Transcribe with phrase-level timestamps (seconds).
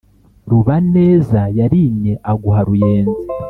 [0.49, 3.19] rubaneza yarimye aguha ruyenzi.